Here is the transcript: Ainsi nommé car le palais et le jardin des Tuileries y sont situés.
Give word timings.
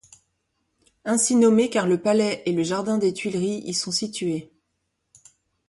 Ainsi 1.05 1.35
nommé 1.35 1.69
car 1.69 1.85
le 1.87 2.01
palais 2.01 2.41
et 2.47 2.53
le 2.53 2.63
jardin 2.63 2.97
des 2.97 3.13
Tuileries 3.13 3.61
y 3.63 3.73
sont 3.75 3.91
situés. 3.91 4.51